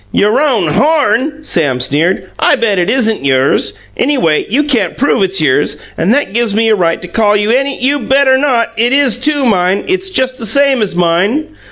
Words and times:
"Your 0.11 0.41
own 0.41 0.69
horn!" 0.69 1.43
Sam 1.43 1.79
sneered. 1.79 2.27
"I 2.39 2.55
bet 2.55 2.79
it 2.79 2.89
isn't 2.89 3.23
yours! 3.23 3.73
Anyway, 3.95 4.47
you 4.49 4.63
can't 4.63 4.97
prove 4.97 5.21
it's 5.21 5.39
yours, 5.39 5.77
and 5.95 6.11
that 6.11 6.33
gives 6.33 6.55
me 6.55 6.69
a 6.69 6.75
right 6.75 6.99
to 7.03 7.07
call 7.07 7.37
you 7.37 7.51
any" 7.51 7.79
"You 7.85 7.99
better 7.99 8.35
not! 8.35 8.71
It 8.77 8.93
is, 8.93 9.17
too, 9.19 9.45
mine. 9.45 9.83
It's 9.87 10.09
just 10.09 10.39
the 10.39 10.47
same 10.47 10.81
as 10.81 10.95
mine!" 10.95 11.55